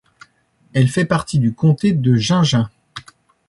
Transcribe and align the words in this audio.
Elle 0.73 0.87
fait 0.89 1.05
partie 1.05 1.37
du 1.37 1.53
Comté 1.53 1.93
de 1.93 2.15
Gingin. 2.15 2.69